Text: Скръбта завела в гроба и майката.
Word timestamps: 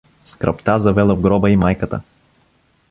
Скръбта 0.25 0.79
завела 0.79 1.15
в 1.15 1.21
гроба 1.21 1.49
и 1.51 1.57
майката. 1.57 2.01